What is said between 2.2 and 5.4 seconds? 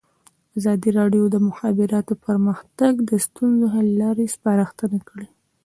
پرمختګ د ستونزو حل لارې سپارښتنې کړي.